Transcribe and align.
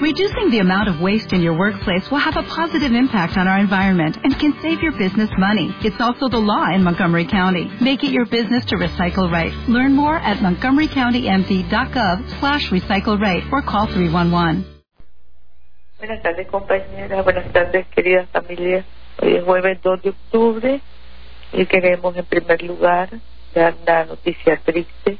Reducing 0.00 0.50
the 0.50 0.60
amount 0.60 0.88
of 0.88 0.98
waste 0.98 1.34
in 1.34 1.42
your 1.42 1.58
workplace 1.58 2.10
will 2.10 2.24
have 2.24 2.38
a 2.38 2.42
positive 2.42 2.94
impact 2.94 3.36
on 3.36 3.46
our 3.46 3.58
environment 3.58 4.16
and 4.24 4.32
can 4.38 4.58
save 4.62 4.80
your 4.80 4.92
business 4.92 5.28
money. 5.36 5.76
It's 5.84 6.00
also 6.00 6.26
the 6.26 6.38
law 6.38 6.64
in 6.74 6.82
Montgomery 6.82 7.26
County. 7.26 7.70
Make 7.82 8.02
it 8.02 8.10
your 8.10 8.24
business 8.24 8.64
to 8.72 8.76
recycle 8.76 9.30
right. 9.30 9.52
Learn 9.68 9.94
more 9.94 10.16
at 10.16 10.38
montgomerycountymd.gov 10.38 12.40
slash 12.40 12.70
recycle 12.70 13.20
right 13.20 13.44
or 13.52 13.60
call 13.60 13.88
311. 13.88 14.64
Buenas 15.98 16.22
tardes 16.22 16.48
compañeras, 16.48 17.22
buenas 17.22 17.52
tardes 17.52 17.86
queridas 17.88 18.26
familias. 18.30 18.86
Hoy 19.20 19.36
es 19.36 19.44
jueves 19.44 19.82
2 19.82 20.02
de 20.02 20.08
octubre 20.08 20.80
y 21.52 21.66
queremos 21.66 22.16
en 22.16 22.24
primer 22.24 22.62
lugar 22.62 23.10
dar 23.54 23.74
la 23.86 24.06
noticia 24.06 24.56
triste. 24.64 25.18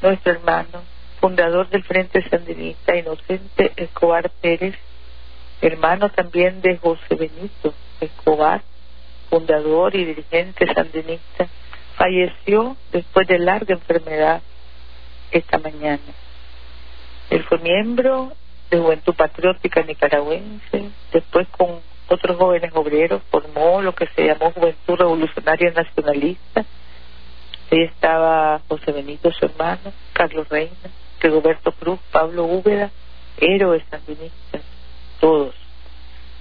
Nuestro 0.00 0.32
hermano, 0.32 0.95
fundador 1.26 1.68
del 1.70 1.82
Frente 1.82 2.22
Sandinista, 2.30 2.94
Inocente 2.94 3.72
Escobar 3.74 4.30
Pérez, 4.40 4.76
hermano 5.60 6.08
también 6.08 6.60
de 6.60 6.76
José 6.76 7.16
Benito 7.16 7.74
Escobar, 8.00 8.62
fundador 9.28 9.96
y 9.96 10.04
dirigente 10.04 10.72
sandinista, 10.72 11.48
falleció 11.96 12.76
después 12.92 13.26
de 13.26 13.40
larga 13.40 13.74
enfermedad 13.74 14.40
esta 15.32 15.58
mañana. 15.58 16.12
Él 17.30 17.42
fue 17.42 17.58
miembro 17.58 18.32
de 18.70 18.78
Juventud 18.78 19.14
Patriótica 19.16 19.82
Nicaragüense, 19.82 20.90
después 21.12 21.48
con 21.48 21.80
otros 22.06 22.36
jóvenes 22.36 22.70
obreros 22.72 23.20
formó 23.32 23.82
lo 23.82 23.96
que 23.96 24.06
se 24.14 24.26
llamó 24.26 24.52
Juventud 24.52 24.94
Revolucionaria 24.94 25.72
Nacionalista. 25.72 26.64
Ahí 27.72 27.82
estaba 27.82 28.60
José 28.68 28.92
Benito, 28.92 29.32
su 29.32 29.46
hermano, 29.46 29.92
Carlos 30.12 30.48
Reina, 30.48 30.88
Rigoberto 31.20 31.72
Cruz, 31.72 31.98
Pablo 32.10 32.44
Úbeda, 32.44 32.90
héroes 33.38 33.82
sandinistas, 33.90 34.62
todos. 35.20 35.54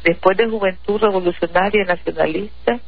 Después 0.03 0.37
de 0.37 0.47
Juventud 0.47 1.01
Revolucionaria 1.01 1.83
Nacionalista, 1.85 2.79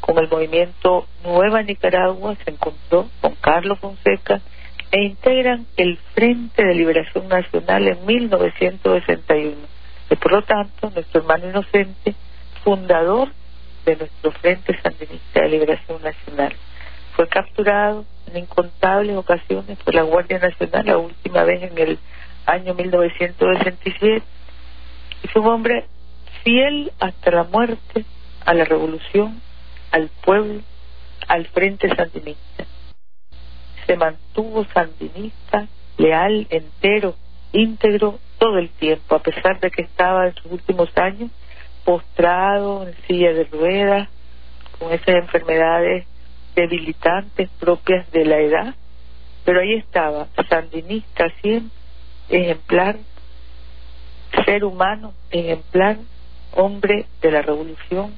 con 0.00 0.18
el 0.18 0.28
movimiento 0.28 1.06
Nueva 1.22 1.62
Nicaragua, 1.62 2.34
se 2.44 2.50
encontró 2.50 3.08
con 3.20 3.34
Carlos 3.36 3.78
Fonseca 3.78 4.40
e 4.90 5.04
integran 5.04 5.66
el 5.76 5.96
Frente 6.14 6.64
de 6.64 6.74
Liberación 6.74 7.28
Nacional 7.28 7.88
en 7.88 8.04
1961. 8.04 9.56
Y 10.10 10.16
por 10.16 10.32
lo 10.32 10.42
tanto, 10.42 10.90
nuestro 10.90 11.20
hermano 11.20 11.48
inocente, 11.48 12.14
fundador 12.64 13.28
de 13.84 13.96
nuestro 13.96 14.32
Frente 14.32 14.78
Sandinista 14.82 15.42
de 15.42 15.48
Liberación 15.48 16.02
Nacional, 16.02 16.54
fue 17.14 17.28
capturado 17.28 18.04
en 18.26 18.38
incontables 18.38 19.16
ocasiones 19.16 19.78
por 19.78 19.94
la 19.94 20.02
Guardia 20.02 20.38
Nacional, 20.38 20.86
la 20.86 20.98
última 20.98 21.44
vez 21.44 21.62
en 21.62 21.78
el 21.78 21.98
año 22.46 22.74
1967, 22.74 24.22
y 25.22 25.28
fue 25.28 25.42
un 25.42 25.48
hombre 25.48 25.86
fiel 26.42 26.92
hasta 26.98 27.30
la 27.30 27.44
muerte 27.44 28.04
a 28.44 28.54
la 28.54 28.64
revolución, 28.64 29.40
al 29.90 30.08
pueblo, 30.24 30.60
al 31.28 31.46
Frente 31.46 31.94
Sandinista. 31.94 32.64
Se 33.86 33.96
mantuvo 33.96 34.64
sandinista, 34.72 35.66
leal, 35.98 36.46
entero, 36.50 37.14
íntegro 37.52 38.18
todo 38.38 38.58
el 38.58 38.70
tiempo, 38.70 39.14
a 39.14 39.22
pesar 39.22 39.60
de 39.60 39.70
que 39.70 39.82
estaba 39.82 40.28
en 40.28 40.34
sus 40.34 40.52
últimos 40.52 40.88
años 40.96 41.30
postrado 41.84 42.86
en 42.86 42.94
silla 43.06 43.32
de 43.32 43.44
ruedas, 43.44 44.08
con 44.78 44.92
esas 44.92 45.16
enfermedades 45.16 46.06
debilitantes 46.54 47.48
propias 47.58 48.10
de 48.10 48.24
la 48.24 48.38
edad, 48.38 48.74
pero 49.44 49.60
ahí 49.60 49.74
estaba, 49.74 50.28
sandinista 50.48 51.28
siempre, 51.40 51.76
ejemplar, 52.28 52.96
ser 54.44 54.64
humano, 54.64 55.12
ejemplar, 55.30 55.98
hombre 56.52 57.06
de 57.20 57.30
la 57.30 57.42
revolución, 57.42 58.14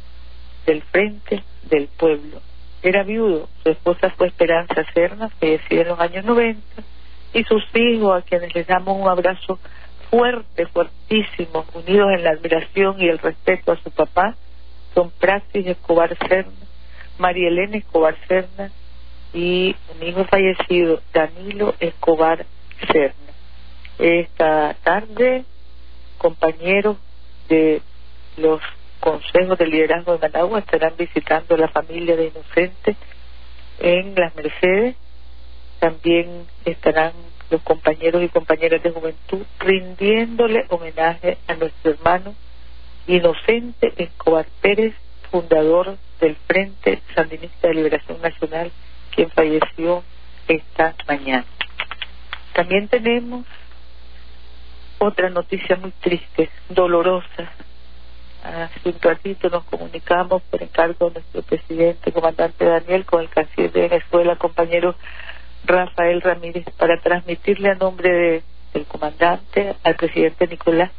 del 0.67 0.83
frente, 0.83 1.43
del 1.69 1.89
pueblo. 1.89 2.41
Era 2.83 3.03
viudo, 3.03 3.49
su 3.62 3.71
esposa 3.71 4.11
fue 4.11 4.28
Esperanza 4.28 4.84
Serna, 4.93 5.28
fallecida 5.28 5.83
en 5.83 5.89
los 5.89 6.00
años 6.00 6.25
90, 6.25 6.61
y 7.33 7.44
sus 7.44 7.65
hijos, 7.75 8.23
a 8.23 8.23
quienes 8.23 8.55
les 8.55 8.67
damos 8.67 8.97
un 9.00 9.09
abrazo 9.09 9.59
fuerte, 10.11 10.67
fuertísimo, 10.67 11.65
unidos 11.75 12.11
en 12.15 12.25
la 12.25 12.31
admiración 12.31 13.00
y 13.00 13.09
el 13.09 13.19
respeto 13.19 13.73
a 13.73 13.83
su 13.83 13.91
papá, 13.91 14.37
son 14.94 15.11
Praxis 15.11 15.67
Escobar 15.67 16.17
Serna, 16.28 16.53
María 17.19 17.48
Elena 17.48 17.76
Escobar 17.76 18.16
Serna 18.28 18.70
y 19.32 19.75
un 19.94 20.06
hijo 20.06 20.25
fallecido, 20.25 21.00
Danilo 21.12 21.75
Escobar 21.80 22.47
Serna. 22.91 23.14
Esta 23.98 24.75
tarde, 24.82 25.44
compañeros 26.19 26.97
de 27.48 27.82
los 28.36 28.60
consejos 29.00 29.58
de 29.58 29.66
liderazgo 29.66 30.12
de 30.12 30.28
Managua 30.28 30.60
estarán 30.60 30.94
visitando 30.97 31.56
la 31.56 31.69
familia 31.69 32.16
de 32.16 32.26
Inocente 32.26 32.97
en 33.81 34.14
Las 34.14 34.34
Mercedes. 34.34 34.96
También 35.78 36.46
estarán 36.64 37.12
los 37.50 37.60
compañeros 37.62 38.22
y 38.22 38.28
compañeras 38.28 38.82
de 38.82 38.91
juventud 38.91 39.42
rindiéndole 39.60 40.64
homenaje 40.70 41.38
a 41.46 41.54
nuestro 41.54 41.92
hermano 41.92 42.34
Inocente 43.06 43.92
Escobar 43.96 44.46
Pérez, 44.62 44.94
fundador 45.31 45.98
del 46.20 46.36
Frente 46.47 47.02
Sandinista 47.14 47.69
de 47.69 47.75
Liberación 47.75 48.20
Nacional, 48.20 48.70
quien 49.14 49.30
falleció 49.30 50.02
esta 50.48 50.94
mañana. 51.06 51.44
También 52.52 52.88
tenemos 52.88 53.47
otra 54.98 55.28
noticia 55.30 55.76
muy 55.76 55.91
triste, 56.00 56.50
dolorosa, 56.69 57.50
hace 58.44 58.88
un 58.88 59.00
ratito 59.00 59.48
nos 59.48 59.64
comunicamos 59.64 60.42
por 60.42 60.62
encargo 60.62 61.08
de 61.08 61.14
nuestro 61.14 61.42
presidente, 61.42 62.12
comandante 62.12 62.64
Daniel, 62.64 63.04
con 63.04 63.22
el 63.22 63.28
canciller 63.28 63.72
de 63.72 63.88
Venezuela, 63.88 64.36
compañero 64.36 64.94
Rafael 65.64 66.20
Ramírez, 66.20 66.64
para 66.76 67.00
transmitirle 67.00 67.70
a 67.70 67.75
nombre 67.75 68.42
del 68.75 68.84
comandante, 68.86 69.75
al 69.82 69.96
presidente 69.96 70.46
Nicolás, 70.46 70.91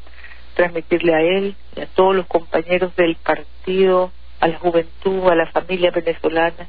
transmitirle 0.55 1.13
a 1.13 1.21
él 1.21 1.55
y 1.75 1.81
a 1.81 1.85
todos 1.87 2.15
los 2.15 2.25
compañeros 2.25 2.95
del 2.95 3.15
partido, 3.15 4.11
a 4.45 4.47
la 4.47 4.59
juventud, 4.59 5.28
a 5.28 5.33
la 5.33 5.47
familia 5.47 5.89
venezolana, 5.89 6.67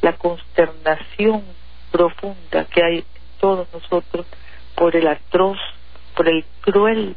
la 0.00 0.12
consternación 0.12 1.42
profunda 1.90 2.66
que 2.66 2.84
hay 2.84 2.98
en 2.98 3.04
todos 3.40 3.66
nosotros 3.72 4.26
por 4.76 4.94
el 4.94 5.08
atroz, 5.08 5.58
por 6.14 6.28
el 6.28 6.44
cruel 6.60 7.16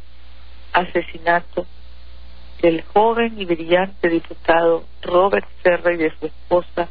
asesinato 0.72 1.64
del 2.60 2.82
joven 2.92 3.40
y 3.40 3.44
brillante 3.44 4.08
diputado 4.08 4.84
Robert 5.00 5.46
Serra 5.62 5.92
y 5.92 5.98
de 5.98 6.12
su 6.18 6.26
esposa, 6.26 6.88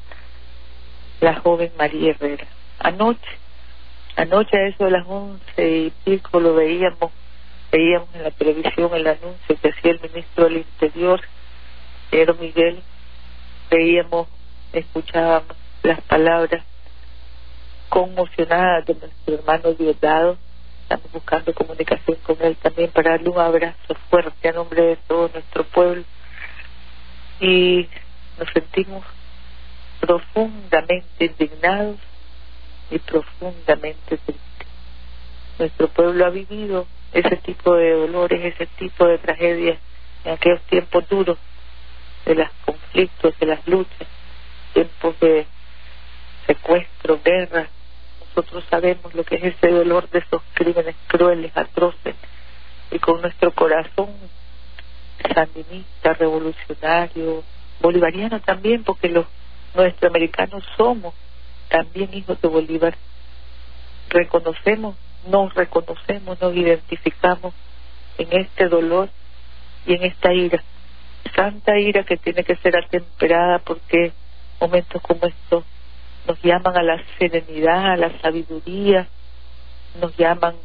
la 1.19 1.35
joven 1.41 1.73
María 1.77 2.11
Herrera. 2.11 2.47
Anoche, 2.79 3.37
anoche 4.15 4.57
a 4.57 4.67
eso 4.67 4.85
de 4.85 4.91
las 4.91 5.05
once 5.05 5.67
y 5.67 5.93
pico 6.05 6.39
lo 6.39 6.55
veíamos, 6.55 7.11
veíamos 7.69 8.07
en 8.15 8.23
la 8.23 8.31
televisión 8.31 8.91
el 8.93 9.07
anuncio 9.07 9.57
que 9.61 9.71
hacía 9.71 9.91
el 9.91 9.99
ministro 9.99 10.45
del 10.45 10.57
Interior, 10.59 11.19
Pedro 12.09 12.35
Miguel, 12.35 12.81
veíamos, 13.69 14.27
escuchábamos 14.73 15.55
las 15.83 16.01
palabras 16.01 16.63
conmocionadas 17.89 18.85
de 18.85 18.95
nuestro 18.95 19.35
hermano 19.35 19.73
Diosdado. 19.73 20.37
Estamos 20.83 21.11
buscando 21.11 21.53
comunicación 21.53 22.17
con 22.23 22.37
él 22.41 22.55
también 22.57 22.91
para 22.91 23.11
darle 23.11 23.29
un 23.29 23.39
abrazo 23.39 23.95
fuerte 24.09 24.49
a 24.49 24.53
nombre 24.53 24.81
de 24.81 24.95
todo 24.95 25.29
nuestro 25.33 25.63
pueblo. 25.65 26.03
Y 27.39 27.87
nos 28.37 28.49
sentimos 28.53 29.03
profundamente 29.99 31.25
indignados 31.25 31.97
y 32.89 32.97
profundamente 32.99 34.17
tristes. 34.17 34.35
Nuestro 35.59 35.89
pueblo 35.89 36.25
ha 36.25 36.29
vivido 36.29 36.87
ese 37.11 37.35
tipo 37.37 37.75
de 37.75 37.91
dolores, 37.91 38.53
ese 38.55 38.65
tipo 38.77 39.05
de 39.05 39.17
tragedias 39.19 39.77
en 40.25 40.33
aquellos 40.33 40.61
tiempos 40.63 41.07
duros 41.07 41.37
de 42.29 42.35
los 42.35 42.49
conflictos, 42.63 43.33
de 43.39 43.45
las 43.47 43.67
luchas, 43.67 44.07
tiempos 44.73 45.19
de 45.19 45.47
secuestro, 46.45 47.19
guerra, 47.23 47.67
nosotros 48.19 48.63
sabemos 48.69 49.15
lo 49.15 49.23
que 49.23 49.35
es 49.35 49.43
ese 49.55 49.69
dolor 49.69 50.07
de 50.11 50.19
esos 50.19 50.41
crímenes 50.53 50.95
crueles, 51.07 51.51
atroces, 51.57 52.15
y 52.91 52.99
con 52.99 53.21
nuestro 53.21 53.51
corazón 53.51 54.09
sandinista, 55.33 56.13
revolucionario, 56.13 57.43
bolivariano 57.81 58.39
también, 58.41 58.83
porque 58.83 59.09
los 59.09 59.25
nuestroamericanos 59.73 60.63
somos 60.77 61.15
también 61.67 62.13
hijos 62.13 62.39
de 62.41 62.47
Bolívar. 62.47 62.95
Reconocemos, 64.09 64.95
nos 65.27 65.53
reconocemos, 65.55 66.39
nos 66.39 66.55
identificamos 66.55 67.55
en 68.19 68.27
este 68.33 68.67
dolor 68.67 69.09
y 69.87 69.95
en 69.95 70.03
esta 70.03 70.31
ira. 70.31 70.63
Santa 71.35 71.77
ira 71.77 72.03
que 72.03 72.17
tiene 72.17 72.43
que 72.43 72.55
ser 72.57 72.75
atemperada 72.77 73.59
porque 73.59 74.11
momentos 74.59 75.01
como 75.01 75.25
estos 75.25 75.63
nos 76.27 76.41
llaman 76.43 76.77
a 76.77 76.83
la 76.83 77.01
serenidad, 77.17 77.91
a 77.91 77.97
la 77.97 78.19
sabiduría, 78.19 79.07
nos 79.99 80.15
llaman 80.17 80.55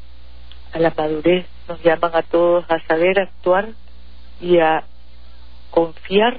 a 0.73 0.79
la 0.79 0.93
madurez, 0.97 1.47
nos 1.69 1.83
llaman 1.83 2.11
a 2.15 2.23
todos 2.23 2.65
a 2.69 2.81
saber 2.87 3.19
actuar 3.21 3.69
y 4.41 4.59
a 4.59 4.85
confiar 5.71 6.39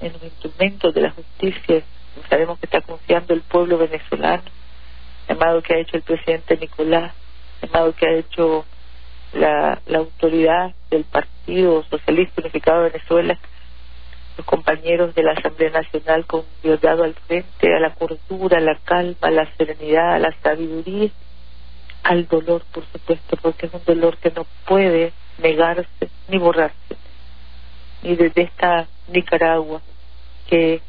en 0.00 0.12
los 0.12 0.22
instrumentos 0.22 0.92
de 0.94 1.00
la 1.00 1.10
justicia. 1.10 1.82
Sabemos 2.28 2.58
que 2.58 2.66
está 2.66 2.80
confiando 2.80 3.34
el 3.34 3.42
pueblo 3.42 3.78
venezolano, 3.78 4.42
llamado 5.28 5.62
que 5.62 5.74
ha 5.74 5.78
hecho 5.78 5.96
el 5.96 6.02
presidente 6.02 6.56
Nicolás, 6.56 7.12
llamado 7.62 7.94
que 7.94 8.06
ha 8.06 8.12
hecho 8.12 8.64
la, 9.32 9.80
la 9.86 9.98
autoridad 9.98 10.74
del 10.90 11.04
Partido 11.04 11.84
Socialista 11.84 12.40
Unificado 12.40 12.82
de 12.82 12.90
Venezuela, 12.90 13.38
compañeros 14.44 15.14
de 15.14 15.22
la 15.22 15.32
Asamblea 15.32 15.70
Nacional 15.70 16.26
con 16.26 16.44
Diosdado 16.62 17.04
al 17.04 17.14
frente, 17.14 17.74
a 17.74 17.80
la 17.80 17.94
cordura, 17.94 18.58
a 18.58 18.60
la 18.60 18.76
calma, 18.76 19.16
a 19.22 19.30
la 19.30 19.50
serenidad, 19.56 20.14
a 20.14 20.18
la 20.18 20.34
sabiduría, 20.42 21.10
al 22.02 22.28
dolor, 22.28 22.62
por 22.72 22.84
supuesto, 22.92 23.36
porque 23.40 23.66
es 23.66 23.74
un 23.74 23.84
dolor 23.84 24.16
que 24.18 24.30
no 24.30 24.46
puede 24.66 25.12
negarse 25.38 26.10
ni 26.28 26.38
borrarse. 26.38 26.96
Y 28.02 28.14
desde 28.14 28.42
esta 28.42 28.86
Nicaragua 29.08 29.80
que 30.48 30.80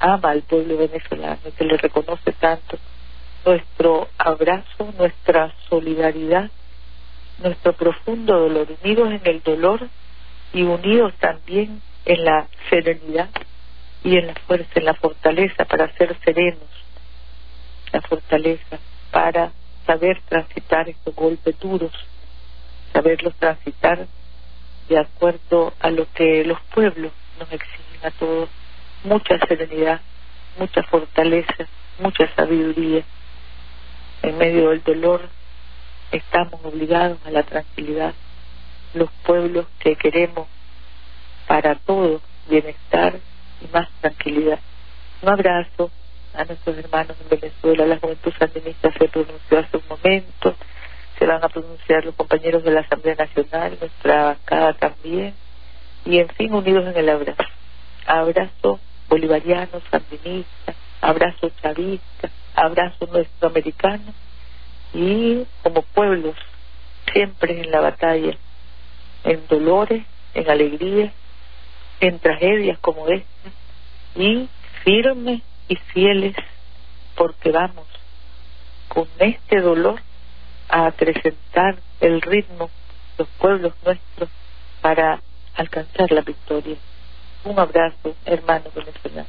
ama 0.00 0.30
al 0.30 0.42
pueblo 0.42 0.76
venezolano, 0.76 1.40
que 1.56 1.64
le 1.64 1.76
reconoce 1.76 2.32
tanto, 2.32 2.78
nuestro 3.44 4.08
abrazo, 4.18 4.92
nuestra 4.98 5.54
solidaridad, 5.68 6.50
nuestro 7.38 7.72
profundo 7.72 8.38
dolor, 8.38 8.68
unidos 8.82 9.12
en 9.12 9.20
el 9.24 9.42
dolor 9.42 9.88
y 10.52 10.62
unidos 10.62 11.14
también 11.18 11.80
en 12.04 12.24
la 12.24 12.46
serenidad 12.68 13.30
y 14.04 14.16
en 14.16 14.28
la 14.28 14.34
fuerza, 14.34 14.70
en 14.74 14.84
la 14.84 14.94
fortaleza 14.94 15.64
para 15.64 15.92
ser 15.96 16.16
serenos, 16.24 16.68
la 17.92 18.00
fortaleza 18.02 18.78
para 19.10 19.52
saber 19.86 20.20
transitar 20.28 20.88
estos 20.88 21.14
golpes 21.14 21.58
duros, 21.58 21.92
saberlos 22.92 23.34
transitar 23.36 24.06
de 24.88 24.98
acuerdo 24.98 25.72
a 25.80 25.90
lo 25.90 26.10
que 26.12 26.44
los 26.44 26.60
pueblos 26.74 27.12
nos 27.38 27.52
exigen 27.52 28.04
a 28.04 28.10
todos, 28.10 28.48
mucha 29.04 29.38
serenidad, 29.46 30.00
mucha 30.58 30.82
fortaleza, 30.84 31.68
mucha 31.98 32.32
sabiduría. 32.34 33.04
En 34.22 34.38
medio 34.38 34.70
del 34.70 34.82
dolor 34.82 35.28
estamos 36.10 36.60
obligados 36.64 37.18
a 37.24 37.30
la 37.30 37.42
tranquilidad. 37.42 38.14
Los 38.94 39.10
pueblos 39.24 39.66
que 39.78 39.96
queremos 39.96 40.46
para 41.52 41.74
todo 41.74 42.22
bienestar 42.48 43.20
y 43.60 43.70
más 43.74 43.86
tranquilidad. 44.00 44.58
Un 45.20 45.28
abrazo 45.28 45.90
a 46.32 46.46
nuestros 46.46 46.78
hermanos 46.78 47.14
en 47.20 47.28
Venezuela. 47.28 47.84
La 47.84 47.98
juventud 47.98 48.32
sandinista 48.38 48.90
se 48.92 49.06
pronunció 49.08 49.58
hace 49.58 49.76
un 49.76 49.82
momento. 49.86 50.56
Se 51.18 51.26
van 51.26 51.44
a 51.44 51.50
pronunciar 51.50 52.06
los 52.06 52.14
compañeros 52.14 52.64
de 52.64 52.70
la 52.70 52.80
Asamblea 52.80 53.16
Nacional, 53.16 53.76
nuestra 53.78 54.24
bancada 54.24 54.72
también. 54.72 55.34
Y 56.06 56.20
en 56.20 56.28
fin, 56.30 56.54
unidos 56.54 56.86
en 56.86 56.96
el 56.96 57.10
abrazo. 57.10 57.44
Abrazo 58.06 58.80
bolivariano, 59.10 59.82
sandinista, 59.90 60.72
abrazo 61.02 61.50
chavista, 61.60 62.30
abrazo 62.54 63.06
nuestro 63.12 63.48
americano 63.48 64.14
y 64.94 65.44
como 65.62 65.82
pueblos 65.82 66.34
siempre 67.12 67.60
en 67.60 67.70
la 67.70 67.80
batalla, 67.80 68.38
en 69.24 69.46
dolores, 69.48 70.02
en 70.32 70.48
alegrías, 70.48 71.12
en 72.02 72.18
tragedias 72.18 72.78
como 72.80 73.06
esta 73.08 73.50
y 74.16 74.48
firmes 74.82 75.40
y 75.68 75.76
fieles 75.76 76.34
porque 77.14 77.52
vamos 77.52 77.86
con 78.88 79.06
este 79.20 79.60
dolor 79.60 80.00
a 80.68 80.86
acrecentar 80.86 81.76
el 82.00 82.20
ritmo 82.20 82.70
los 83.18 83.28
pueblos 83.38 83.72
nuestros 83.84 84.28
para 84.80 85.20
alcanzar 85.54 86.10
la 86.10 86.22
victoria. 86.22 86.76
Un 87.44 87.58
abrazo, 87.58 88.16
hermano 88.24 88.64
venezolano. 88.74 89.28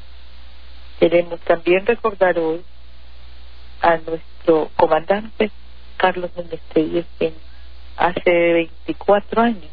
Queremos 0.99 1.39
también 1.41 1.85
recordar 1.85 2.39
hoy 2.39 2.63
a 3.81 3.97
nuestro 3.97 4.71
comandante 4.75 5.51
Carlos 5.97 6.31
Núñez 6.35 6.61
quien 6.73 7.35
hace 7.97 8.53
24 8.53 9.41
años 9.41 9.71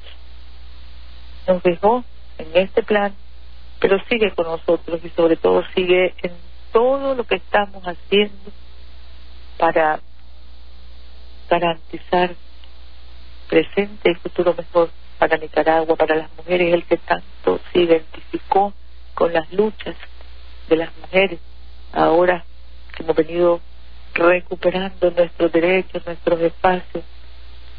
nos 1.47 1.63
dejó 1.63 2.05
en 2.41 2.57
este 2.57 2.83
plan, 2.83 3.15
pero 3.81 3.99
sigue 4.09 4.33
con 4.33 4.47
nosotros 4.47 5.01
y 5.05 5.11
sobre 5.11 5.37
todo 5.37 5.63
sigue 5.75 6.15
en 6.23 6.33
todo 6.73 7.15
lo 7.15 7.25
que 7.25 7.37
estamos 7.37 7.83
haciendo 7.85 8.51
para 9.59 10.01
garantizar 11.49 12.35
presente 13.49 14.11
y 14.11 14.15
futuro 14.15 14.55
mejor 14.55 14.91
para 15.19 15.37
Nicaragua, 15.37 15.97
para 15.97 16.17
las 16.17 16.31
mujeres, 16.37 16.73
el 16.73 16.85
que 16.85 16.97
tanto 16.97 17.61
se 17.73 17.81
identificó 17.81 18.73
con 19.15 19.33
las 19.33 19.53
luchas 19.53 19.97
de 20.69 20.77
las 20.77 20.97
mujeres, 20.97 21.41
ahora 21.93 22.45
que 22.97 23.03
hemos 23.03 23.17
venido 23.17 23.61
recuperando 24.15 25.11
nuestros 25.11 25.53
derechos, 25.53 26.07
nuestros 26.07 26.41
espacios, 26.41 27.05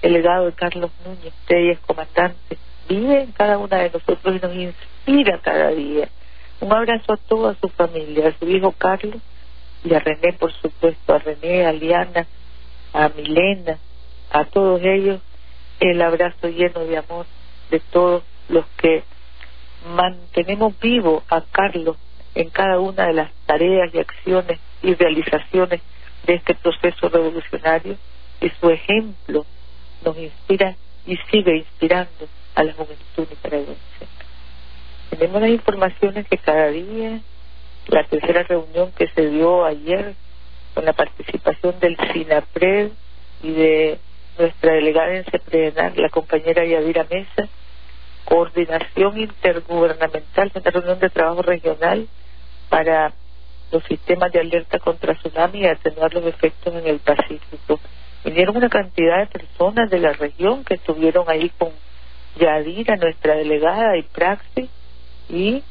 el 0.01 0.13
legado 0.13 0.45
de 0.45 0.53
Carlos 0.53 0.91
Núñez, 1.05 1.33
usted 1.41 1.71
es 1.71 1.79
comandante, 1.79 2.57
vive 2.95 3.21
en 3.23 3.31
cada 3.31 3.57
una 3.57 3.77
de 3.77 3.91
nosotros 3.91 4.35
y 4.35 4.39
nos 4.39 4.55
inspira 4.55 5.39
cada 5.41 5.69
día. 5.69 6.09
Un 6.59 6.71
abrazo 6.73 7.13
a 7.13 7.17
toda 7.17 7.55
su 7.55 7.69
familia, 7.69 8.29
a 8.29 8.39
su 8.39 8.47
hijo 8.47 8.71
Carlos 8.71 9.21
y 9.83 9.93
a 9.93 9.99
René, 9.99 10.33
por 10.33 10.51
supuesto, 10.53 11.13
a 11.13 11.19
René, 11.19 11.65
a 11.65 11.71
Liana, 11.71 12.27
a 12.93 13.09
Milena, 13.09 13.77
a 14.31 14.45
todos 14.45 14.81
ellos, 14.83 15.21
el 15.79 16.01
abrazo 16.01 16.47
lleno 16.49 16.81
de 16.81 16.97
amor 16.97 17.25
de 17.69 17.79
todos 17.79 18.23
los 18.49 18.65
que 18.77 19.03
mantenemos 19.95 20.79
vivo 20.79 21.23
a 21.29 21.41
Carlos 21.41 21.97
en 22.35 22.49
cada 22.49 22.79
una 22.79 23.07
de 23.07 23.13
las 23.13 23.31
tareas 23.45 23.93
y 23.93 23.99
acciones 23.99 24.59
y 24.83 24.93
realizaciones 24.93 25.81
de 26.25 26.35
este 26.35 26.53
proceso 26.53 27.09
revolucionario 27.09 27.97
y 28.39 28.49
su 28.49 28.69
ejemplo 28.69 29.45
nos 30.05 30.17
inspira 30.17 30.75
y 31.05 31.17
sigue 31.31 31.57
inspirando 31.57 32.27
a 32.61 32.63
la 32.63 32.73
juventud 32.73 33.27
nicaragüense. 33.29 34.07
Tenemos 35.09 35.41
las 35.41 35.49
informaciones 35.49 36.27
que 36.27 36.37
cada 36.37 36.67
día, 36.67 37.19
la 37.87 38.03
tercera 38.05 38.43
reunión 38.43 38.91
que 38.93 39.07
se 39.07 39.29
dio 39.29 39.65
ayer 39.65 40.13
con 40.73 40.85
la 40.85 40.93
participación 40.93 41.79
del 41.79 41.97
SINAPRED 41.97 42.91
y 43.43 43.51
de 43.51 43.99
nuestra 44.37 44.73
delegada 44.73 45.15
en 45.15 45.25
CEPRENAR, 45.25 45.97
la 45.97 46.09
compañera 46.09 46.63
Yadira 46.63 47.05
Mesa, 47.09 47.49
coordinación 48.25 49.17
intergubernamental, 49.17 50.51
una 50.55 50.71
reunión 50.71 50.99
de 50.99 51.09
trabajo 51.09 51.41
regional 51.41 52.07
para 52.69 53.13
los 53.71 53.83
sistemas 53.85 54.31
de 54.31 54.39
alerta 54.39 54.79
contra 54.79 55.15
tsunami 55.15 55.59
y 55.61 55.65
atenuar 55.65 56.13
los 56.13 56.25
efectos 56.25 56.73
en 56.75 56.87
el 56.87 56.99
Pacífico. 56.99 57.79
Vinieron 58.23 58.55
una 58.55 58.69
cantidad 58.69 59.19
de 59.19 59.27
personas 59.27 59.89
de 59.89 59.99
la 59.99 60.13
región 60.13 60.63
que 60.63 60.75
estuvieron 60.75 61.27
ahí 61.27 61.49
con 61.57 61.71
Yadira, 62.39 62.95
nuestra 62.95 63.35
delegada, 63.35 63.97
y 63.97 64.03
Praxis, 64.03 64.69
y 65.29 65.63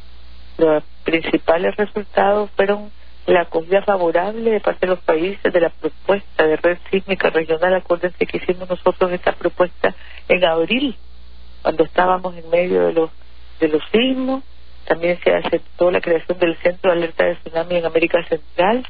los 0.59 0.83
principales 1.05 1.77
resultados 1.77 2.51
fueron 2.57 2.91
la 3.27 3.43
acogida 3.43 3.83
favorable 3.83 4.51
de 4.51 4.61
parte 4.61 4.87
de 4.87 4.93
los 4.93 5.01
países 5.01 5.53
de 5.53 5.61
la 5.61 5.71
propuesta 5.71 6.47
de 6.47 6.57
red 6.57 6.79
sísmica 6.91 7.31
regional. 7.31 7.75
Acuérdense 7.75 8.27
que 8.27 8.39
hicimos 8.39 8.69
nosotros 8.69 9.13
esta 9.13 9.33
propuesta 9.33 9.95
en 10.29 10.45
abril, 10.45 10.97
cuando 11.63 11.85
estábamos 11.85 12.37
en 12.37 12.49
medio 12.51 12.87
de 12.87 12.93
los, 12.93 13.11
de 13.61 13.69
los 13.69 13.83
sismos. 13.93 14.43
También 14.87 15.19
se 15.23 15.33
aceptó 15.33 15.91
la 15.91 16.01
creación 16.01 16.39
del 16.39 16.57
Centro 16.57 16.91
de 16.91 16.97
Alerta 16.97 17.25
de 17.25 17.37
Tsunami 17.37 17.77
en 17.77 17.87
América 17.87 18.25
Central 18.25 18.85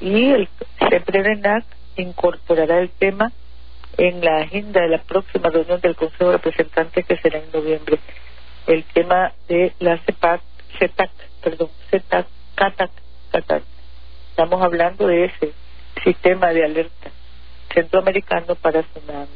y 0.00 0.30
el 0.30 0.48
CEPRENAC 0.78 1.64
incorporará 1.96 2.80
el 2.80 2.90
tema 2.90 3.32
en 3.98 4.24
la 4.24 4.38
agenda 4.38 4.80
de 4.80 4.88
la 4.88 5.02
próxima 5.02 5.50
reunión 5.50 5.80
del 5.80 5.96
Consejo 5.96 6.26
de 6.26 6.36
Representantes 6.36 7.04
que 7.04 7.16
será 7.18 7.40
en 7.40 7.50
noviembre. 7.52 7.98
El 8.66 8.84
tema 8.84 9.32
de 9.48 9.72
la 9.80 9.98
CEPAC, 9.98 10.40
CETAC, 10.78 11.10
perdón, 11.42 11.68
CETAC, 11.90 12.26
CATAC, 12.54 12.90
CATAC. 13.32 13.62
Estamos 14.30 14.62
hablando 14.62 15.08
de 15.08 15.24
ese 15.24 15.52
sistema 16.04 16.52
de 16.52 16.64
alerta 16.64 17.10
centroamericano 17.74 18.54
para 18.54 18.84
tsunami. 18.84 19.26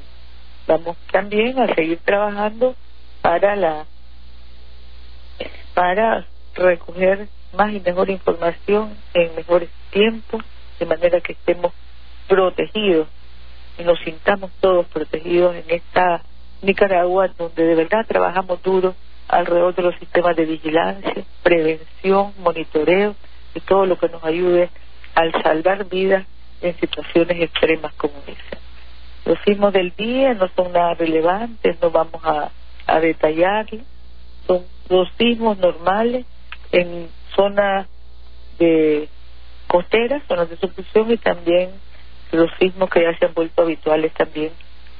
Vamos 0.68 0.96
también 1.10 1.58
a 1.58 1.74
seguir 1.74 1.98
trabajando 1.98 2.76
para 3.20 3.56
la 3.56 3.86
para 5.74 6.26
recoger 6.54 7.26
más 7.52 7.72
y 7.72 7.80
mejor 7.80 8.10
información 8.10 8.96
en 9.14 9.34
mejores 9.34 9.70
tiempos, 9.90 10.42
de 10.78 10.86
manera 10.86 11.20
que 11.20 11.32
estemos 11.32 11.72
protegidos 12.28 13.08
y 13.78 13.84
nos 13.84 13.98
sintamos 14.00 14.50
todos 14.60 14.86
protegidos 14.86 15.54
en 15.56 15.64
esta 15.68 16.22
Nicaragua, 16.62 17.28
donde 17.36 17.64
de 17.64 17.74
verdad 17.74 18.06
trabajamos 18.06 18.62
duro 18.62 18.94
alrededor 19.28 19.74
de 19.74 19.82
los 19.82 19.94
sistemas 19.96 20.36
de 20.36 20.44
vigilancia, 20.44 21.24
prevención, 21.42 22.32
monitoreo 22.38 23.14
y 23.54 23.60
todo 23.60 23.86
lo 23.86 23.98
que 23.98 24.08
nos 24.08 24.22
ayude 24.24 24.70
al 25.14 25.32
salvar 25.42 25.86
vidas 25.86 26.26
en 26.60 26.78
situaciones 26.78 27.40
extremas 27.40 27.92
como 27.94 28.14
esa. 28.26 28.58
Los 29.24 29.38
sismos 29.44 29.72
del 29.72 29.92
día 29.96 30.34
no 30.34 30.48
son 30.48 30.72
nada 30.72 30.94
relevantes, 30.94 31.76
no 31.80 31.90
vamos 31.90 32.22
a, 32.24 32.50
a. 32.86 33.00
Son 34.46 34.62
los 34.88 35.08
sismos 35.18 35.58
normales 35.58 36.26
en 36.72 37.08
zonas 37.34 37.86
de 38.58 39.08
costeras, 39.66 40.22
zonas 40.28 40.50
de 40.50 40.56
subducción 40.56 41.10
y 41.10 41.16
también 41.16 41.70
los 42.32 42.50
sismos 42.58 42.90
que 42.90 43.02
ya 43.02 43.16
se 43.18 43.26
han 43.26 43.34
vuelto 43.34 43.62
habituales 43.62 44.12
también 44.14 44.50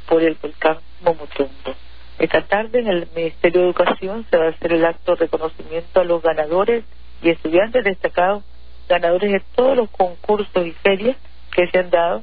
por 0.06 0.22
el 0.22 0.34
volcán 0.34 0.78
Momotumbo. 1.02 1.74
Esta 2.18 2.42
tarde 2.42 2.80
en 2.80 2.86
el 2.86 3.08
Ministerio 3.16 3.62
de 3.62 3.66
Educación 3.66 4.26
se 4.30 4.36
va 4.36 4.46
a 4.46 4.50
hacer 4.50 4.72
el 4.72 4.84
acto 4.84 5.12
de 5.16 5.24
reconocimiento 5.24 6.00
a 6.00 6.04
los 6.04 6.22
ganadores 6.22 6.84
y 7.22 7.30
estudiantes 7.30 7.84
destacados, 7.84 8.44
ganadores 8.88 9.32
de 9.32 9.42
todos 9.56 9.76
los 9.76 9.90
concursos 9.90 10.66
y 10.66 10.72
ferias 10.72 11.16
que 11.54 11.66
se 11.68 11.78
han 11.78 11.90
dado 11.90 12.22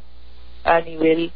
a 0.64 0.80
nivel 0.82 1.32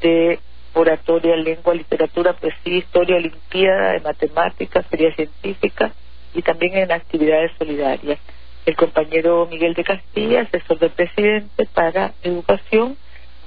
de 0.00 0.40
oratoria, 0.74 1.36
lengua, 1.36 1.74
literatura, 1.74 2.32
poesía, 2.34 2.78
historia, 2.78 3.16
olimpiada, 3.16 3.92
de 3.92 4.00
matemáticas, 4.00 4.86
feria 4.86 5.14
científica 5.14 5.92
y 6.34 6.42
también 6.42 6.76
en 6.76 6.92
actividades 6.92 7.52
solidarias. 7.58 8.18
El 8.64 8.76
compañero 8.76 9.46
Miguel 9.50 9.74
de 9.74 9.84
Castilla, 9.84 10.42
asesor 10.42 10.78
del 10.78 10.90
presidente 10.90 11.66
para 11.74 12.12
educación, 12.22 12.96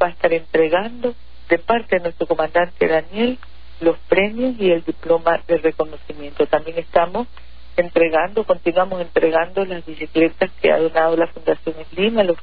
va 0.02 0.08
a 0.08 0.12
estar 0.12 0.34
entregando 0.34 1.14
de 1.50 1.58
parte 1.60 1.98
de 1.98 2.04
nuestro 2.04 2.28
comandante 2.28 2.88
Daniel 2.88 3.38
los 3.82 3.98
premios 4.08 4.56
y 4.60 4.72
el 4.72 4.84
diploma 4.84 5.40
de 5.48 5.58
reconocimiento. 5.58 6.46
También 6.46 6.78
estamos 6.78 7.28
entregando, 7.78 8.44
continuamos 8.44 9.02
entregando 9.02 9.66
las 9.66 9.86
bicicletas 9.86 10.52
que 10.62 10.72
ha 10.72 10.78
donado 10.78 11.18
la 11.18 11.28
Fundación 11.28 11.76
Lima, 11.96 12.24
los 12.24 12.38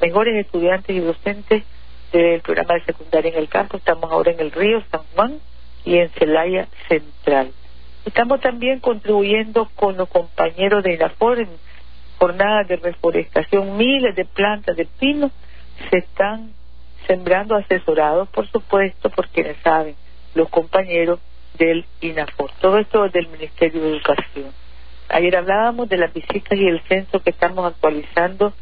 mejores 0.00 0.44
estudiantes 0.44 0.94
y 0.94 1.00
docentes 1.00 1.64
del 2.12 2.40
programa 2.42 2.74
de 2.74 2.84
secundaria 2.84 3.32
en 3.32 3.38
el 3.38 3.48
campo. 3.48 3.76
Estamos 3.76 4.10
ahora 4.10 4.32
en 4.32 4.40
el 4.40 4.52
río 4.52 4.82
San 4.90 5.02
Juan 5.14 5.40
y 5.84 5.96
en 5.98 6.10
Celaya 6.10 6.68
Central. 6.88 7.50
Estamos 8.04 8.40
también 8.40 8.80
contribuyendo 8.80 9.68
con 9.74 9.96
los 9.96 10.08
compañeros 10.08 10.84
de 10.84 10.94
INAFOR 10.94 11.40
en 11.40 11.48
jornadas 12.18 12.68
de 12.68 12.76
reforestación. 12.76 13.76
Miles 13.76 14.14
de 14.14 14.24
plantas 14.24 14.76
de 14.76 14.86
pino 14.86 15.30
se 15.90 15.98
están 15.98 16.52
sembrando 17.06 17.54
asesorados, 17.56 18.28
por 18.28 18.50
supuesto, 18.50 19.10
por 19.10 19.28
quienes 19.28 19.56
saben, 19.62 19.96
los 20.34 20.48
compañeros 20.48 21.20
del 21.58 21.84
INAFOR. 22.00 22.50
Todo 22.60 22.78
esto 22.78 23.04
es 23.04 23.12
del 23.12 23.28
Ministerio 23.28 23.82
de 23.82 23.90
Educación. 23.90 24.52
Ayer 25.08 25.36
hablábamos 25.36 25.88
de 25.88 25.98
las 25.98 26.12
visitas 26.12 26.58
y 26.58 26.66
el 26.66 26.80
censo 26.88 27.20
que 27.20 27.30
estamos 27.30 27.66
actualizando 27.66 28.52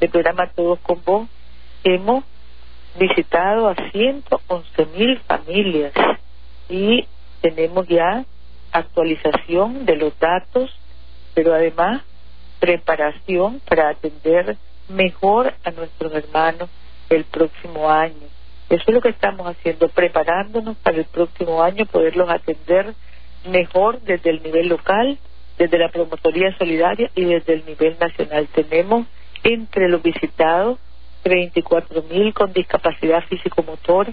del 0.00 0.10
programa 0.10 0.48
Todos 0.48 0.78
con 0.80 1.02
Vos. 1.04 1.28
Hemos 1.84 2.24
visitado 2.98 3.68
a 3.68 3.74
111 3.92 4.86
mil 4.96 5.18
familias 5.20 5.92
y 6.68 7.06
tenemos 7.40 7.86
ya 7.88 8.24
actualización 8.72 9.84
de 9.84 9.96
los 9.96 10.18
datos, 10.18 10.70
pero 11.34 11.54
además 11.54 12.02
preparación 12.58 13.60
para 13.68 13.90
atender 13.90 14.56
mejor 14.88 15.52
a 15.64 15.70
nuestros 15.72 16.12
hermanos 16.14 16.68
el 17.14 17.24
próximo 17.24 17.90
año. 17.90 18.28
Eso 18.68 18.84
es 18.86 18.94
lo 18.94 19.00
que 19.00 19.10
estamos 19.10 19.46
haciendo, 19.46 19.88
preparándonos 19.88 20.76
para 20.78 20.98
el 20.98 21.04
próximo 21.04 21.62
año, 21.62 21.84
poderlos 21.86 22.30
atender 22.30 22.94
mejor 23.46 24.00
desde 24.00 24.30
el 24.30 24.42
nivel 24.42 24.68
local, 24.68 25.18
desde 25.58 25.78
la 25.78 25.90
promotoría 25.90 26.56
solidaria 26.56 27.10
y 27.14 27.24
desde 27.24 27.54
el 27.54 27.66
nivel 27.66 27.96
nacional. 28.00 28.48
Tenemos 28.54 29.06
entre 29.44 29.88
los 29.88 30.02
visitados 30.02 30.78
34 31.22 32.02
mil 32.04 32.32
con 32.34 32.52
discapacidad 32.52 33.22
físico-motora, 33.24 34.12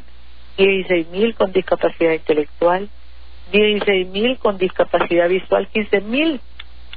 16 0.58 1.08
mil 1.10 1.36
con 1.36 1.51
discapacidad 1.51 2.12
intelectual, 2.12 2.89
16 3.51 4.08
mil 4.10 4.38
con 4.38 4.58
discapacidad 4.58 5.29
visual, 5.29 5.68
15 5.70 6.01
mil 6.01 6.41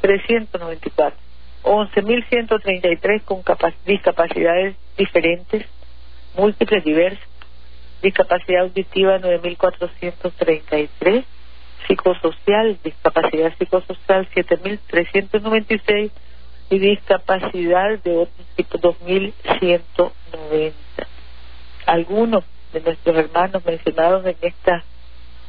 394, 0.00 1.18
11 1.62 2.02
mil 2.02 2.24
133 2.28 3.22
con 3.22 3.42
discapacidades 3.86 4.76
diferentes, 4.96 5.64
múltiples, 6.36 6.84
diversas, 6.84 7.26
discapacidad 8.02 8.62
auditiva 8.62 9.18
9.433, 9.18 11.24
psicosocial, 11.86 12.78
discapacidad 12.82 13.56
psicosocial 13.58 14.28
7.396 14.34 16.10
y 16.70 16.78
discapacidad 16.78 17.98
de 18.02 18.18
otro 18.18 18.44
tipo 18.56 18.78
2.190. 18.78 20.72
Algunos 21.86 22.44
de 22.72 22.80
nuestros 22.80 23.16
hermanos 23.16 23.64
mencionados 23.64 24.24
en 24.24 24.36
esta 24.40 24.82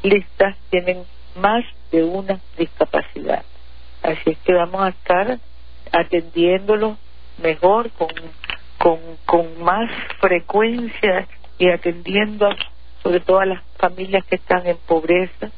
lista 0.04 0.56
tienen 0.70 1.06
más 1.36 1.64
de 1.92 2.04
una 2.04 2.40
discapacidad. 2.58 3.44
Así 4.02 4.32
es 4.32 4.38
que 4.40 4.54
vamos 4.54 4.82
a 4.82 4.90
estar 4.90 5.40
atendiéndolos 5.92 6.98
mejor, 7.42 7.90
con, 7.92 8.10
con, 8.84 9.00
con 9.26 9.64
más 9.64 9.90
frecuencia 10.20 11.26
y 11.58 11.70
atendiendo 11.70 12.50
sobre 13.02 13.22
todo 13.22 13.40
a 13.40 13.46
las 13.46 13.64
familias 13.78 14.26
que 14.26 14.36
están 14.36 14.68
en 14.68 14.76
pobreza 14.76 15.52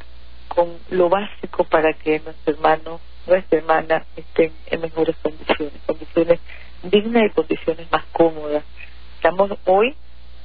con 0.48 0.78
lo 0.92 1.10
básico 1.10 1.64
para 1.64 1.94
que 1.94 2.20
nuestro 2.20 2.54
hermano 2.54 3.00
nuestra 3.26 3.58
hermana 3.58 4.06
estén 4.16 4.52
en 4.68 4.82
mejores 4.82 5.16
condiciones, 5.24 5.74
condiciones 5.88 6.40
dignas 6.84 7.24
y 7.26 7.30
condiciones 7.32 7.92
más 7.92 8.04
cómodas. 8.12 8.64
Estamos 9.16 9.50
hoy, 9.66 9.96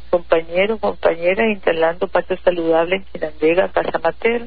compañeros, 0.09 0.81
compañeras, 0.81 1.49
instalando 1.51 2.09
patio 2.09 2.39
saludable 2.43 2.97
en 2.97 3.05
Chinandega, 3.13 3.73
Casa 3.73 3.99
Mater, 3.99 4.47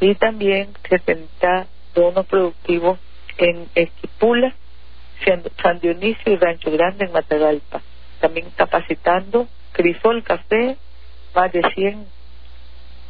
y 0.00 0.16
también 0.16 0.70
70 0.88 1.68
donos 1.94 2.26
productivos 2.26 2.98
en 3.38 3.68
Esquipula, 3.76 4.56
San 5.24 5.80
Dionisio 5.80 6.32
y 6.32 6.36
Rancho 6.36 6.70
Grande 6.70 7.04
en 7.04 7.12
Matagalpa. 7.12 7.82
También 8.20 8.50
capacitando 8.56 9.48
Crisol 9.72 10.22
Café, 10.22 10.76
más 11.34 11.52
de 11.52 11.62
100 11.74 12.06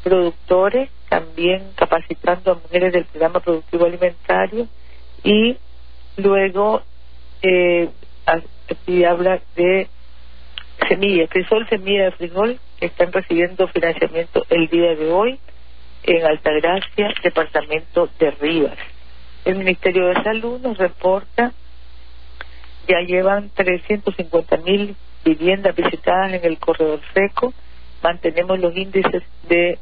productores, 0.02 0.90
también 1.08 1.72
capacitando 1.74 2.52
a 2.52 2.54
mujeres 2.54 2.92
del 2.92 3.04
programa 3.04 3.40
productivo 3.40 3.86
alimentario 3.86 4.68
y 5.22 5.56
luego 6.16 6.82
eh, 7.42 7.88
aquí 8.26 9.04
habla 9.04 9.40
de 9.56 9.88
semillas, 10.88 11.28
frijol, 11.30 11.68
semilla 11.68 12.04
de 12.04 12.12
frijol, 12.12 12.58
que 12.78 12.86
están 12.86 13.12
recibiendo 13.12 13.68
financiamiento 13.68 14.44
el 14.48 14.68
día 14.68 14.94
de 14.94 15.10
hoy 15.12 15.38
en 16.04 16.24
Altagracia, 16.24 17.12
departamento 17.22 18.08
de 18.18 18.30
Rivas. 18.32 18.78
El 19.44 19.56
Ministerio 19.56 20.06
de 20.06 20.22
Salud 20.22 20.60
nos 20.60 20.78
reporta 20.78 21.52
ya 22.88 23.00
llevan 23.00 23.50
350 23.50 24.56
mil 24.58 24.96
viviendas 25.24 25.74
visitadas 25.74 26.32
en 26.32 26.44
el 26.44 26.58
corredor 26.58 27.00
seco. 27.14 27.52
Mantenemos 28.02 28.58
los 28.58 28.76
índices 28.76 29.22
de 29.48 29.78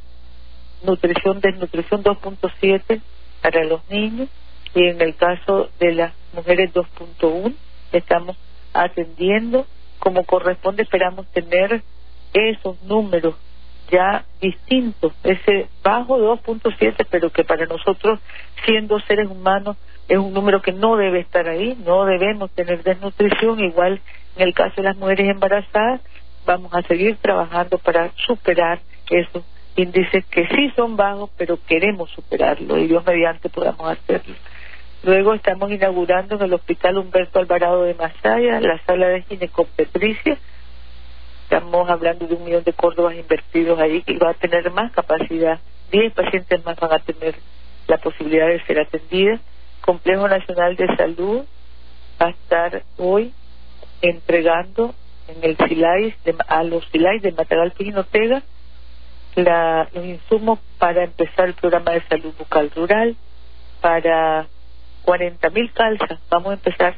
nutrición, 0.82 1.40
desnutrición 1.40 2.02
2.7 2.02 3.00
para 3.42 3.64
los 3.64 3.88
niños. 3.88 4.28
Y 4.74 4.84
en 4.84 5.00
el 5.00 5.16
caso 5.16 5.70
de 5.78 5.94
las 5.94 6.12
mujeres 6.34 6.72
2.1 6.74 7.54
estamos 7.92 8.36
atendiendo 8.74 9.66
como 9.98 10.24
corresponde, 10.24 10.82
esperamos 10.82 11.26
tener 11.28 11.82
esos 12.32 12.80
números 12.82 13.34
ya 13.90 14.24
distintos, 14.40 15.12
ese 15.24 15.68
bajo 15.82 16.18
2.7, 16.18 17.06
pero 17.10 17.30
que 17.30 17.44
para 17.44 17.66
nosotros, 17.66 18.20
siendo 18.64 19.00
seres 19.00 19.28
humanos, 19.28 19.76
es 20.08 20.18
un 20.18 20.32
número 20.32 20.62
que 20.62 20.72
no 20.72 20.96
debe 20.96 21.20
estar 21.20 21.48
ahí, 21.48 21.76
no 21.84 22.04
debemos 22.06 22.50
tener 22.52 22.82
desnutrición, 22.82 23.60
igual 23.60 24.00
en 24.36 24.48
el 24.48 24.54
caso 24.54 24.76
de 24.76 24.84
las 24.84 24.96
mujeres 24.96 25.28
embarazadas, 25.28 26.00
vamos 26.46 26.72
a 26.72 26.82
seguir 26.82 27.16
trabajando 27.16 27.78
para 27.78 28.10
superar 28.26 28.80
esos 29.10 29.44
índices 29.76 30.24
que 30.26 30.46
sí 30.48 30.72
son 30.74 30.96
bajos, 30.96 31.30
pero 31.36 31.58
queremos 31.66 32.10
superarlo 32.10 32.78
y 32.78 32.86
Dios 32.86 33.04
mediante 33.06 33.48
podamos 33.48 33.90
hacerlo. 33.90 34.34
Luego 35.04 35.34
estamos 35.34 35.70
inaugurando 35.70 36.34
en 36.36 36.42
el 36.42 36.54
Hospital 36.54 36.98
Humberto 36.98 37.38
Alvarado 37.38 37.84
de 37.84 37.94
Masaya 37.94 38.60
la 38.60 38.82
sala 38.84 39.08
de 39.08 39.22
ginecobstetricia. 39.22 40.38
Estamos 41.44 41.88
hablando 41.88 42.26
de 42.26 42.34
un 42.34 42.44
millón 42.44 42.64
de 42.64 42.72
córdobas 42.72 43.14
invertidos 43.14 43.78
ahí 43.78 44.02
y 44.06 44.16
va 44.16 44.30
a 44.30 44.34
tener 44.34 44.70
más 44.72 44.90
capacidad. 44.92 45.60
Diez 45.92 46.12
pacientes 46.12 46.64
más 46.64 46.76
van 46.78 46.92
a 46.92 46.98
tener 46.98 47.36
la 47.86 47.98
posibilidad 47.98 48.48
de 48.48 48.60
ser 48.64 48.80
atendidas. 48.80 49.40
Complejo 49.88 50.28
Nacional 50.28 50.76
de 50.76 50.86
Salud 50.96 51.46
va 52.20 52.26
a 52.26 52.28
estar 52.28 52.82
hoy 52.98 53.32
entregando 54.02 54.94
en 55.28 55.42
el 55.42 55.56
SILAIS 55.56 56.14
a 56.46 56.62
los 56.62 56.84
SILAIS 56.90 57.22
de 57.22 57.32
Matagalpa 57.32 57.82
y 57.82 57.94
Ortega 57.94 58.42
la, 59.34 59.88
los 59.94 60.04
insumos 60.04 60.58
para 60.76 61.04
empezar 61.04 61.46
el 61.48 61.54
programa 61.54 61.92
de 61.92 62.06
salud 62.06 62.34
bucal 62.38 62.70
rural 62.76 63.16
para 63.80 64.46
40 65.04 65.48
mil 65.48 65.72
calzas. 65.72 66.18
Vamos 66.28 66.50
a 66.50 66.54
empezar 66.54 66.96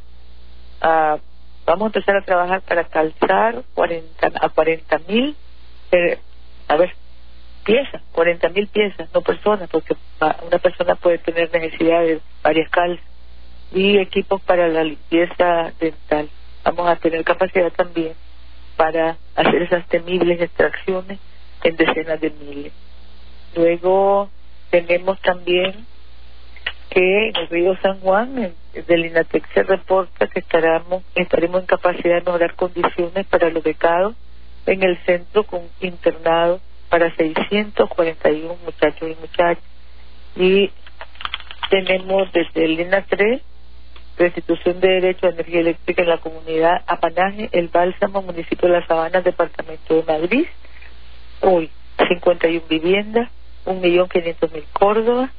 a 0.80 1.18
vamos 1.66 1.84
a 1.84 1.86
empezar 1.86 2.16
a 2.16 2.24
trabajar 2.24 2.60
para 2.62 2.88
calzar 2.88 3.62
40, 3.72 4.32
a 4.34 4.48
40 4.48 4.98
mil 5.06 5.36
a 6.66 6.76
ver, 6.76 6.92
piezas, 7.64 8.02
40 8.12 8.48
mil 8.50 8.66
piezas, 8.68 9.08
no 9.14 9.20
personas, 9.22 9.68
porque 9.68 9.96
una 10.46 10.58
persona 10.58 10.94
puede 10.94 11.18
tener 11.18 11.52
necesidad 11.52 12.00
de 12.02 12.20
varias 12.42 12.68
calzas 12.70 13.04
y 13.72 13.98
equipos 13.98 14.40
para 14.42 14.68
la 14.68 14.84
limpieza 14.84 15.72
dental. 15.78 16.28
Vamos 16.64 16.88
a 16.88 16.96
tener 16.96 17.24
capacidad 17.24 17.72
también 17.72 18.14
para 18.76 19.16
hacer 19.36 19.62
esas 19.62 19.86
temibles 19.88 20.40
extracciones 20.40 21.18
en 21.62 21.76
decenas 21.76 22.20
de 22.20 22.30
miles. 22.30 22.72
Luego 23.54 24.30
tenemos 24.70 25.20
también 25.20 25.86
que 26.90 27.28
en 27.28 27.36
el 27.36 27.48
río 27.48 27.76
San 27.82 28.00
Juan, 28.00 28.52
del 28.86 29.06
INATEC 29.06 29.46
se 29.54 29.62
reporta 29.62 30.26
que 30.26 30.40
estaremos, 30.40 31.02
estaremos 31.14 31.60
en 31.60 31.66
capacidad 31.66 32.16
de 32.16 32.22
mejorar 32.22 32.54
condiciones 32.54 33.26
para 33.26 33.50
los 33.50 33.62
becados 33.62 34.14
en 34.66 34.82
el 34.82 34.98
centro 35.04 35.44
con 35.44 35.62
internado 35.80 36.60
para 36.90 37.14
641 37.14 38.56
muchachos 38.64 39.08
y 39.08 39.14
muchachas. 39.20 39.64
Y 40.36 40.70
tenemos 41.70 42.30
desde 42.32 42.64
el 42.64 42.80
INA 42.80 43.06
3, 43.08 43.40
Restitución 44.18 44.80
de 44.80 44.88
Derecho 44.88 45.26
a 45.26 45.30
Energía 45.30 45.60
Eléctrica 45.60 46.02
en 46.02 46.08
la 46.08 46.18
Comunidad 46.18 46.82
Apanaje, 46.86 47.48
El 47.52 47.68
Bálsamo, 47.68 48.20
Municipio 48.22 48.68
de 48.68 48.80
La 48.80 48.86
Sabana, 48.86 49.22
Departamento 49.22 49.94
de 49.94 50.02
Madrid. 50.02 50.46
Hoy, 51.40 51.70
51 52.08 52.66
viviendas, 52.68 53.30
1.500.000 53.64 54.64
Córdoba, 54.72 55.30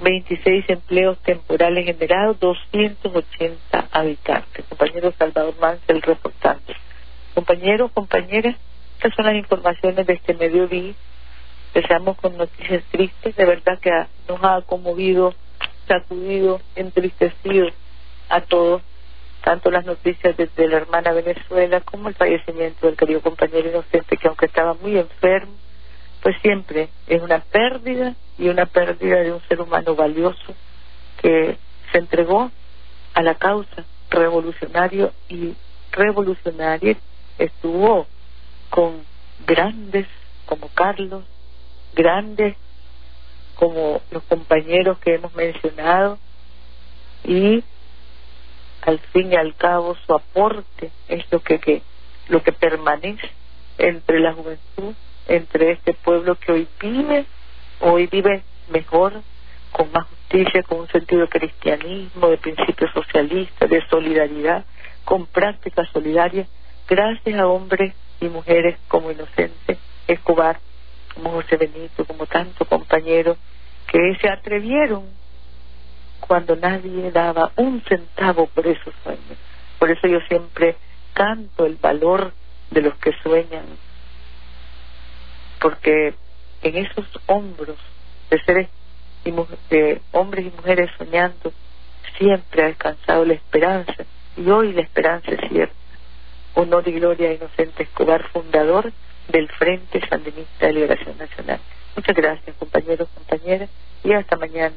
26 0.00 0.64
empleos 0.70 1.18
temporales 1.18 1.84
generados, 1.84 2.40
280 2.40 3.88
habitantes. 3.92 4.64
Compañero 4.66 5.12
Salvador 5.16 5.54
Mansell 5.60 6.02
reportando. 6.02 6.72
Compañeros, 7.34 7.92
compañeras, 7.92 8.56
estas 9.04 9.16
son 9.16 9.26
las 9.26 9.34
informaciones 9.34 10.06
de 10.06 10.14
este 10.14 10.32
mediodía. 10.32 10.94
Empezamos 11.74 12.16
con 12.16 12.38
noticias 12.38 12.82
tristes, 12.84 13.36
de 13.36 13.44
verdad 13.44 13.78
que 13.78 13.90
nos 14.26 14.42
ha 14.42 14.62
conmovido, 14.62 15.34
sacudido, 15.86 16.62
entristecido 16.74 17.66
a 18.30 18.40
todos, 18.40 18.80
tanto 19.42 19.70
las 19.70 19.84
noticias 19.84 20.34
desde 20.38 20.68
la 20.68 20.78
hermana 20.78 21.12
Venezuela 21.12 21.82
como 21.82 22.08
el 22.08 22.14
fallecimiento 22.14 22.86
del 22.86 22.96
querido 22.96 23.20
compañero 23.20 23.68
inocente 23.68 24.16
que 24.16 24.26
aunque 24.26 24.46
estaba 24.46 24.72
muy 24.72 24.96
enfermo, 24.96 25.52
pues 26.22 26.36
siempre 26.40 26.88
es 27.06 27.20
una 27.20 27.40
pérdida 27.40 28.14
y 28.38 28.48
una 28.48 28.64
pérdida 28.64 29.16
de 29.20 29.32
un 29.32 29.42
ser 29.42 29.60
humano 29.60 29.94
valioso 29.94 30.54
que 31.20 31.58
se 31.92 31.98
entregó 31.98 32.50
a 33.12 33.22
la 33.22 33.34
causa 33.34 33.84
revolucionario 34.08 35.12
y 35.28 35.54
revolucionaria 35.92 36.96
estuvo 37.38 38.06
con 38.74 39.04
grandes 39.46 40.08
como 40.46 40.66
Carlos, 40.66 41.22
grandes 41.94 42.56
como 43.54 44.02
los 44.10 44.24
compañeros 44.24 44.98
que 44.98 45.14
hemos 45.14 45.32
mencionado 45.36 46.18
y 47.22 47.62
al 48.82 48.98
fin 48.98 49.32
y 49.32 49.36
al 49.36 49.54
cabo 49.54 49.96
su 50.04 50.12
aporte 50.12 50.90
es 51.06 51.24
lo 51.30 51.38
que, 51.38 51.60
que 51.60 51.82
lo 52.26 52.42
que 52.42 52.50
permanece 52.50 53.30
entre 53.78 54.18
la 54.18 54.32
juventud 54.32 54.92
entre 55.28 55.70
este 55.70 55.94
pueblo 55.94 56.34
que 56.34 56.50
hoy 56.50 56.68
vive, 56.80 57.26
hoy 57.78 58.08
vive 58.08 58.42
mejor, 58.70 59.22
con 59.70 59.92
más 59.92 60.08
justicia, 60.08 60.64
con 60.64 60.80
un 60.80 60.88
sentido 60.88 61.20
de 61.20 61.28
cristianismo, 61.28 62.26
de 62.26 62.38
principios 62.38 62.90
socialistas, 62.92 63.70
de 63.70 63.86
solidaridad, 63.86 64.64
con 65.04 65.26
prácticas 65.26 65.88
solidarias, 65.92 66.48
gracias 66.88 67.38
a 67.38 67.46
hombres 67.46 67.94
y 68.20 68.28
mujeres 68.28 68.78
como 68.88 69.10
Inocente, 69.10 69.78
Escobar, 70.06 70.58
como 71.14 71.30
José 71.30 71.56
Benito, 71.56 72.04
como 72.04 72.26
tantos 72.26 72.66
compañeros 72.66 73.36
que 73.86 74.16
se 74.20 74.28
atrevieron 74.28 75.04
cuando 76.20 76.56
nadie 76.56 77.10
daba 77.10 77.52
un 77.56 77.82
centavo 77.82 78.46
por 78.46 78.66
esos 78.66 78.94
sueños. 79.02 79.38
Por 79.78 79.90
eso 79.90 80.06
yo 80.06 80.20
siempre 80.28 80.76
canto 81.12 81.66
el 81.66 81.76
valor 81.76 82.32
de 82.70 82.82
los 82.82 82.94
que 82.96 83.12
sueñan, 83.22 83.64
porque 85.60 86.14
en 86.62 86.76
esos 86.76 87.06
hombros 87.26 87.76
de 88.30 88.42
seres 88.42 88.68
y 89.24 89.32
de 89.70 90.00
hombres 90.12 90.46
y 90.46 90.50
mujeres 90.56 90.90
soñando 90.98 91.52
siempre 92.18 92.62
ha 92.62 92.66
descansado 92.66 93.24
la 93.24 93.34
esperanza 93.34 94.04
y 94.36 94.48
hoy 94.48 94.72
la 94.72 94.82
esperanza 94.82 95.30
es 95.30 95.48
cierta. 95.48 95.83
Honor 96.54 96.86
y 96.86 96.92
gloria 96.92 97.30
a 97.30 97.34
Inocente 97.34 97.82
Escobar, 97.82 98.28
fundador 98.30 98.92
del 99.28 99.48
Frente 99.48 100.00
Sandinista 100.08 100.66
de 100.66 100.72
Liberación 100.72 101.18
Nacional. 101.18 101.60
Muchas 101.96 102.16
gracias, 102.16 102.56
compañeros, 102.56 103.08
compañeras, 103.14 103.70
y 104.02 104.12
hasta 104.12 104.36
mañana. 104.36 104.74